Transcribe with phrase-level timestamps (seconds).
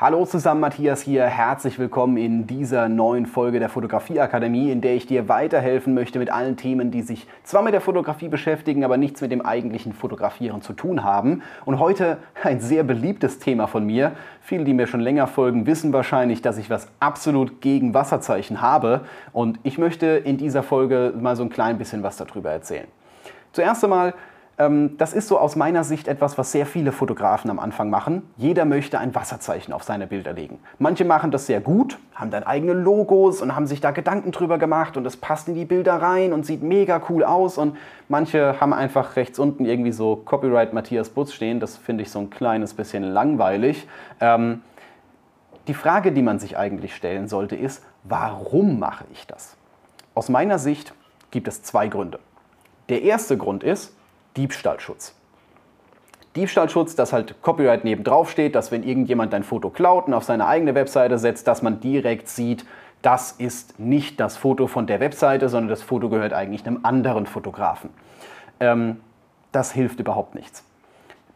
[0.00, 1.26] Hallo zusammen, Matthias hier.
[1.26, 6.32] Herzlich willkommen in dieser neuen Folge der Fotografieakademie, in der ich dir weiterhelfen möchte mit
[6.32, 10.62] allen Themen, die sich zwar mit der Fotografie beschäftigen, aber nichts mit dem eigentlichen Fotografieren
[10.62, 11.42] zu tun haben.
[11.66, 14.12] Und heute ein sehr beliebtes Thema von mir.
[14.40, 19.02] Viele, die mir schon länger folgen, wissen wahrscheinlich, dass ich was absolut gegen Wasserzeichen habe.
[19.34, 22.86] Und ich möchte in dieser Folge mal so ein klein bisschen was darüber erzählen.
[23.52, 24.14] Zuerst einmal,
[24.98, 28.22] das ist so aus meiner Sicht etwas, was sehr viele Fotografen am Anfang machen.
[28.36, 30.58] Jeder möchte ein Wasserzeichen auf seine Bilder legen.
[30.78, 34.58] Manche machen das sehr gut, haben dann eigene Logos und haben sich da Gedanken drüber
[34.58, 37.56] gemacht und es passt in die Bilder rein und sieht mega cool aus.
[37.56, 41.58] Und manche haben einfach rechts unten irgendwie so Copyright Matthias Butz stehen.
[41.58, 43.88] Das finde ich so ein kleines bisschen langweilig.
[44.20, 44.60] Ähm,
[45.68, 49.56] die Frage, die man sich eigentlich stellen sollte, ist, warum mache ich das?
[50.14, 50.92] Aus meiner Sicht
[51.30, 52.18] gibt es zwei Gründe.
[52.90, 53.94] Der erste Grund ist,
[54.36, 55.14] Diebstahlschutz.
[56.36, 60.24] Diebstahlschutz, dass halt Copyright neben drauf steht, dass wenn irgendjemand dein Foto klaut und auf
[60.24, 62.64] seine eigene Webseite setzt, dass man direkt sieht,
[63.02, 67.26] das ist nicht das Foto von der Webseite, sondern das Foto gehört eigentlich einem anderen
[67.26, 67.90] Fotografen.
[68.60, 69.00] Ähm,
[69.52, 70.62] das hilft überhaupt nichts.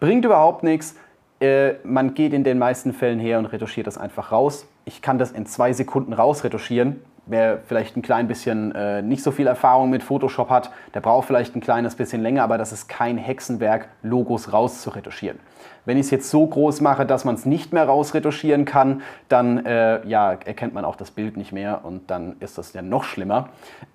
[0.00, 0.96] Bringt überhaupt nichts.
[1.40, 4.66] Äh, man geht in den meisten Fällen her und retuschiert das einfach raus.
[4.84, 9.30] Ich kann das in zwei Sekunden rausretuschieren wer vielleicht ein klein bisschen äh, nicht so
[9.30, 12.88] viel Erfahrung mit Photoshop hat, der braucht vielleicht ein kleines bisschen länger, aber das ist
[12.88, 15.38] kein Hexenwerk, Logos rauszuretuschieren.
[15.84, 19.64] Wenn ich es jetzt so groß mache, dass man es nicht mehr rausretuschieren kann, dann
[19.64, 23.04] äh, ja, erkennt man auch das Bild nicht mehr und dann ist das ja noch
[23.04, 23.48] schlimmer.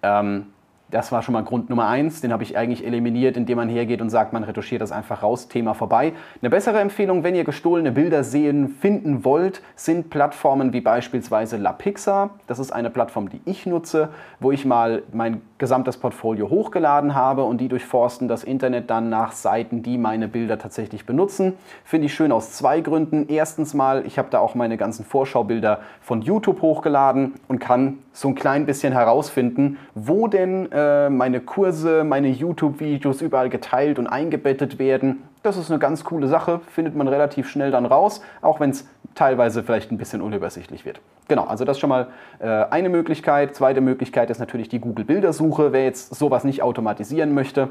[0.04, 0.48] Ähm,
[0.90, 2.22] das war schon mal Grund Nummer eins.
[2.22, 5.48] Den habe ich eigentlich eliminiert, indem man hergeht und sagt, man retuschiert das einfach raus,
[5.48, 6.14] Thema vorbei.
[6.42, 12.32] Eine bessere Empfehlung, wenn ihr gestohlene Bilder sehen, finden wollt, sind Plattformen wie beispielsweise LaPixar.
[12.48, 17.44] Das ist eine Plattform, die ich nutze, wo ich mal mein gesamtes Portfolio hochgeladen habe
[17.44, 21.54] und die durchforsten das Internet dann nach Seiten, die meine Bilder tatsächlich benutzen.
[21.84, 23.28] Finde ich schön aus zwei Gründen.
[23.28, 28.30] Erstens mal, ich habe da auch meine ganzen Vorschaubilder von YouTube hochgeladen und kann so
[28.30, 34.80] ein klein bisschen herausfinden, wo denn äh, meine Kurse, meine YouTube-Videos überall geteilt und eingebettet
[34.80, 35.22] werden.
[35.44, 38.88] Das ist eine ganz coole Sache, findet man relativ schnell dann raus, auch wenn es
[39.14, 41.00] teilweise vielleicht ein bisschen unübersichtlich wird.
[41.28, 42.08] Genau, also das ist schon mal
[42.40, 43.54] äh, eine Möglichkeit.
[43.54, 45.72] Zweite Möglichkeit ist natürlich die Google-Bildersuche.
[45.72, 47.70] Wer jetzt sowas nicht automatisieren möchte,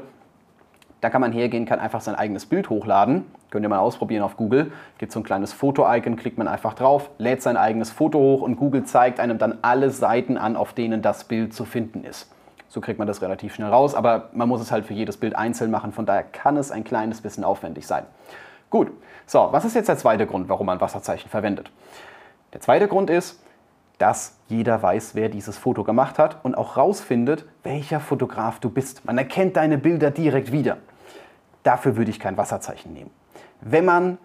[1.01, 3.25] da kann man hergehen, kann einfach sein eigenes Bild hochladen.
[3.51, 4.71] Könnt ihr mal ausprobieren auf Google.
[4.97, 8.57] Gibt so ein kleines Foto-Icon, klickt man einfach drauf, lädt sein eigenes Foto hoch und
[8.57, 12.31] Google zeigt einem dann alle Seiten an, auf denen das Bild zu finden ist.
[12.67, 15.35] So kriegt man das relativ schnell raus, aber man muss es halt für jedes Bild
[15.35, 18.03] einzeln machen, von daher kann es ein kleines bisschen aufwendig sein.
[18.69, 18.91] Gut,
[19.25, 21.71] so, was ist jetzt der zweite Grund, warum man Wasserzeichen verwendet?
[22.53, 23.41] Der zweite Grund ist,
[23.97, 29.05] dass jeder weiß, wer dieses Foto gemacht hat und auch rausfindet, welcher Fotograf du bist.
[29.05, 30.77] Man erkennt deine Bilder direkt wieder.
[31.63, 33.11] Dafür würde ich kein Wasserzeichen nehmen.
[33.61, 34.17] Wenn man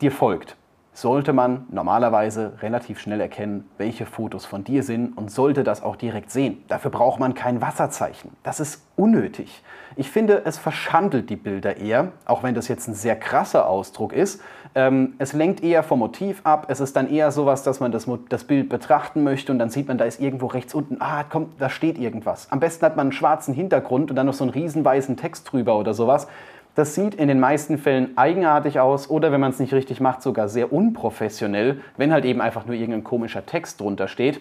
[0.00, 0.56] dir folgt,
[0.94, 5.96] sollte man normalerweise relativ schnell erkennen, welche Fotos von dir sind und sollte das auch
[5.96, 6.62] direkt sehen.
[6.68, 8.30] Dafür braucht man kein Wasserzeichen.
[8.44, 9.62] Das ist unnötig.
[9.96, 14.12] Ich finde, es verschandelt die Bilder eher, auch wenn das jetzt ein sehr krasser Ausdruck
[14.12, 14.40] ist.
[14.76, 16.66] Ähm, es lenkt eher vom Motiv ab.
[16.68, 19.88] Es ist dann eher sowas, dass man das, das Bild betrachten möchte und dann sieht
[19.88, 22.50] man, da ist irgendwo rechts unten, ah, kommt, da steht irgendwas.
[22.50, 25.50] Am besten hat man einen schwarzen Hintergrund und dann noch so einen riesen weißen Text
[25.52, 26.28] drüber oder sowas.
[26.74, 30.22] Das sieht in den meisten Fällen eigenartig aus oder wenn man es nicht richtig macht,
[30.22, 34.40] sogar sehr unprofessionell, wenn halt eben einfach nur irgendein komischer Text drunter steht.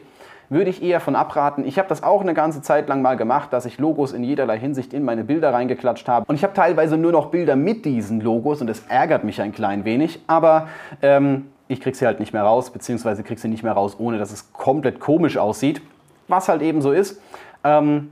[0.49, 1.65] Würde ich eher von abraten.
[1.65, 4.57] Ich habe das auch eine ganze Zeit lang mal gemacht, dass ich Logos in jederlei
[4.57, 6.25] Hinsicht in meine Bilder reingeklatscht habe.
[6.27, 9.51] Und ich habe teilweise nur noch Bilder mit diesen Logos und das ärgert mich ein
[9.51, 10.19] klein wenig.
[10.27, 10.67] Aber
[11.01, 14.17] ähm, ich kriege sie halt nicht mehr raus, beziehungsweise kriege sie nicht mehr raus, ohne
[14.17, 15.81] dass es komplett komisch aussieht.
[16.27, 17.21] Was halt eben so ist.
[17.63, 18.09] Ähm,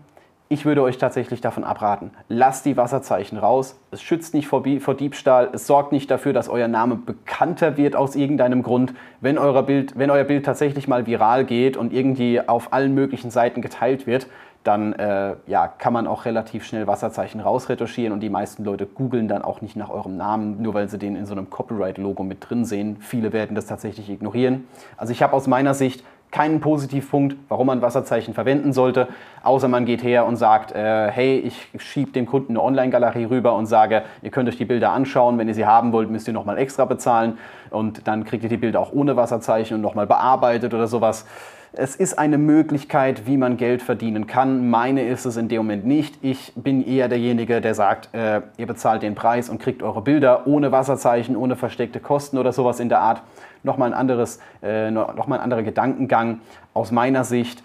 [0.52, 2.12] ich würde euch tatsächlich davon abraten.
[2.28, 3.80] Lasst die Wasserzeichen raus.
[3.90, 5.50] Es schützt nicht vor, vor, Diebstahl.
[5.54, 8.94] Es sorgt nicht dafür, dass euer Name bekannter wird aus irgendeinem Grund.
[9.22, 13.32] Wenn, euer Bild, wenn euer Bild tatsächlich mal viral geht und irgendwie auf allen möglichen
[13.32, 14.28] Seiten geteilt wird,
[14.64, 19.28] dann äh, ja, kann man auch relativ schnell Wasserzeichen rausretuschieren und die meisten Leute googeln
[19.28, 22.50] dann auch nicht nach eurem Namen, nur weil sie den in so einem Copyright-Logo mit
[22.50, 22.98] drin sehen.
[23.00, 24.68] Viele werden das tatsächlich ignorieren.
[24.98, 29.10] Also ich habe aus meiner Sicht keinen Positivpunkt, warum man Wasserzeichen verwenden sollte,
[29.44, 33.54] außer man geht her und sagt, äh, hey, ich schiebe dem Kunden eine Online-Galerie rüber
[33.56, 36.34] und sage, ihr könnt euch die Bilder anschauen, wenn ihr sie haben wollt, müsst ihr
[36.34, 37.38] nochmal extra bezahlen
[37.70, 41.26] und dann kriegt ihr die Bilder auch ohne Wasserzeichen und nochmal bearbeitet oder sowas.
[41.74, 44.70] Es ist eine Möglichkeit, wie man Geld verdienen kann.
[44.70, 46.18] Meine ist es in dem Moment nicht.
[46.22, 50.48] Ich bin eher derjenige, der sagt, äh, ihr bezahlt den Preis und kriegt eure Bilder
[50.48, 53.24] ohne Wasserzeichen, ohne versteckte Kosten oder sowas in der Art.
[53.64, 56.42] Nochmal ein, anderes, äh, nochmal ein anderer Gedankengang.
[56.74, 57.64] Aus meiner Sicht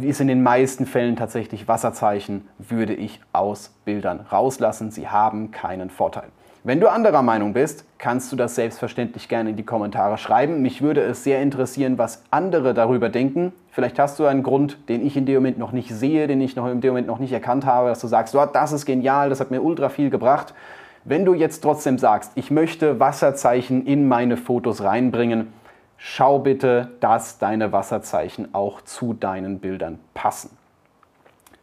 [0.00, 4.92] ist in den meisten Fällen tatsächlich Wasserzeichen, würde ich aus Bildern rauslassen.
[4.92, 6.28] Sie haben keinen Vorteil.
[6.66, 10.62] Wenn du anderer Meinung bist, kannst du das selbstverständlich gerne in die Kommentare schreiben.
[10.62, 13.52] Mich würde es sehr interessieren, was andere darüber denken.
[13.70, 16.56] Vielleicht hast du einen Grund, den ich in dem Moment noch nicht sehe, den ich
[16.56, 19.28] noch in dem Moment noch nicht erkannt habe, dass du sagst, oh, das ist genial,
[19.28, 20.54] das hat mir ultra viel gebracht.
[21.04, 25.52] Wenn du jetzt trotzdem sagst, ich möchte Wasserzeichen in meine Fotos reinbringen,
[25.98, 30.56] schau bitte, dass deine Wasserzeichen auch zu deinen Bildern passen.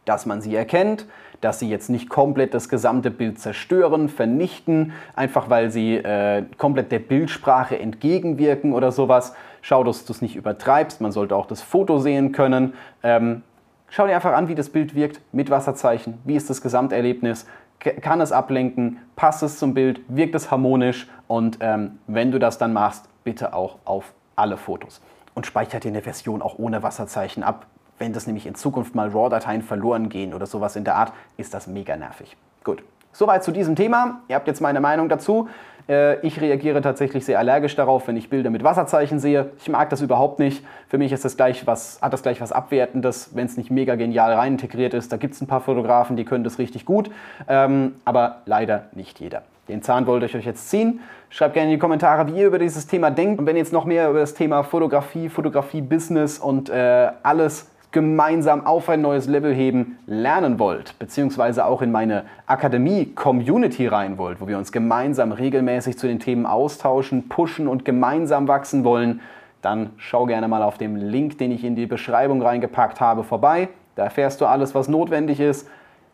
[0.04, 1.06] Dass man sie erkennt,
[1.42, 6.92] dass sie jetzt nicht komplett das gesamte Bild zerstören, vernichten, einfach weil sie äh, komplett
[6.92, 9.34] der Bildsprache entgegenwirken oder sowas.
[9.60, 11.00] Schau, dass du es nicht übertreibst.
[11.00, 12.74] Man sollte auch das Foto sehen können.
[13.02, 13.42] Ähm,
[13.90, 16.18] schau dir einfach an, wie das Bild wirkt mit Wasserzeichen.
[16.24, 17.46] Wie ist das Gesamterlebnis?
[17.78, 18.98] Kann es ablenken?
[19.16, 20.00] Passt es zum Bild?
[20.06, 21.08] Wirkt es harmonisch?
[21.26, 25.00] Und ähm, wenn du das dann machst, bitte auch auf alle Fotos.
[25.34, 27.66] Und speichert dir eine Version auch ohne Wasserzeichen ab.
[27.98, 31.54] Wenn das nämlich in Zukunft mal RAW-Dateien verloren gehen oder sowas in der Art, ist
[31.54, 32.36] das mega nervig.
[32.64, 34.20] Gut, soweit zu diesem Thema.
[34.28, 35.48] Ihr habt jetzt meine Meinung dazu.
[35.88, 39.50] Äh, ich reagiere tatsächlich sehr allergisch darauf, wenn ich Bilder mit Wasserzeichen sehe.
[39.58, 40.64] Ich mag das überhaupt nicht.
[40.88, 43.94] Für mich ist das gleich was, hat das gleich was Abwertendes, wenn es nicht mega
[43.94, 45.12] genial rein integriert ist.
[45.12, 47.10] Da gibt es ein paar Fotografen, die können das richtig gut,
[47.48, 49.42] ähm, aber leider nicht jeder.
[49.68, 51.00] Den Zahn wollte ich euch jetzt ziehen.
[51.30, 53.38] Schreibt gerne in die Kommentare, wie ihr über dieses Thema denkt.
[53.38, 58.66] Und wenn ihr jetzt noch mehr über das Thema Fotografie, Fotografie-Business und äh, alles gemeinsam
[58.66, 64.48] auf ein neues Level heben lernen wollt, beziehungsweise auch in meine Akademie-Community rein wollt, wo
[64.48, 69.20] wir uns gemeinsam regelmäßig zu den Themen austauschen, pushen und gemeinsam wachsen wollen,
[69.60, 73.68] dann schau gerne mal auf dem Link, den ich in die Beschreibung reingepackt habe, vorbei.
[73.94, 75.68] Da erfährst du alles, was notwendig ist.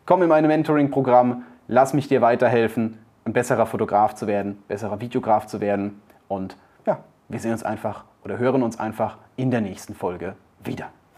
[0.05, 5.47] Komm in mein Mentoring-Programm, lass mich dir weiterhelfen, ein besserer Fotograf zu werden, besserer Videograf
[5.47, 6.01] zu werden.
[6.27, 6.99] Und ja,
[7.29, 10.89] wir sehen uns einfach oder hören uns einfach in der nächsten Folge wieder.